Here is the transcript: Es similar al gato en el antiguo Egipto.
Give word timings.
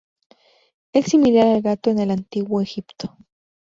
Es 0.93 1.05
similar 1.11 1.45
al 1.53 1.61
gato 1.61 1.91
en 1.91 1.99
el 1.99 2.09
antiguo 2.09 2.59
Egipto. 2.59 3.15